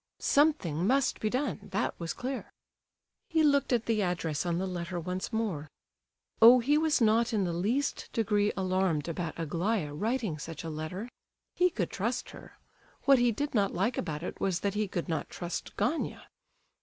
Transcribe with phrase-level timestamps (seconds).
[0.17, 2.51] Something must be done, that was clear.
[3.29, 5.67] He looked at the address on the letter once more.
[6.41, 11.07] Oh, he was not in the least degree alarmed about Aglaya writing such a letter;
[11.53, 12.57] he could trust her.
[13.03, 16.23] What he did not like about it was that he could not trust Gania.